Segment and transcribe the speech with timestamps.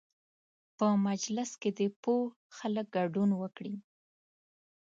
[0.77, 2.23] په مجلس کې دې پوه
[2.57, 3.75] خلک ګډون وکړي.